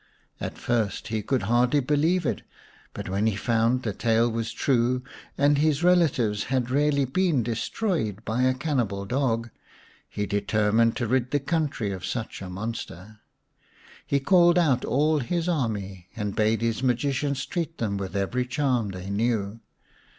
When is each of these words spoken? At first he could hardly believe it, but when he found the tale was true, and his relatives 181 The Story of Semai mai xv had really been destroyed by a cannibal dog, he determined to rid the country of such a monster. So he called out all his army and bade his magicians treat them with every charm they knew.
At 0.39 0.57
first 0.57 1.09
he 1.09 1.21
could 1.21 1.43
hardly 1.43 1.79
believe 1.79 2.25
it, 2.25 2.41
but 2.91 3.07
when 3.07 3.27
he 3.27 3.35
found 3.35 3.83
the 3.83 3.93
tale 3.93 4.31
was 4.31 4.51
true, 4.51 5.03
and 5.37 5.59
his 5.59 5.83
relatives 5.83 6.45
181 6.45 7.03
The 7.03 7.03
Story 7.03 7.03
of 7.03 7.05
Semai 7.05 7.05
mai 7.05 7.05
xv 7.05 7.05
had 7.05 7.05
really 7.05 7.05
been 7.05 7.43
destroyed 7.43 8.25
by 8.25 8.41
a 8.41 8.53
cannibal 8.55 9.05
dog, 9.05 9.49
he 10.09 10.25
determined 10.25 10.95
to 10.95 11.05
rid 11.07 11.29
the 11.29 11.39
country 11.39 11.91
of 11.91 12.03
such 12.03 12.41
a 12.41 12.49
monster. 12.49 13.19
So 13.19 13.19
he 14.07 14.19
called 14.19 14.57
out 14.57 14.83
all 14.83 15.19
his 15.19 15.47
army 15.47 16.07
and 16.15 16.35
bade 16.35 16.61
his 16.61 16.81
magicians 16.81 17.45
treat 17.45 17.77
them 17.77 17.97
with 17.97 18.15
every 18.15 18.47
charm 18.47 18.89
they 18.89 19.11
knew. 19.11 19.59